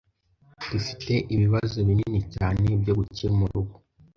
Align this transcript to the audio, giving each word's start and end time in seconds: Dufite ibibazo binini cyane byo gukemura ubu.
Dufite 0.69 1.13
ibibazo 1.33 1.77
binini 1.87 2.21
cyane 2.35 2.65
byo 2.81 2.93
gukemura 2.99 3.53
ubu. 3.61 3.73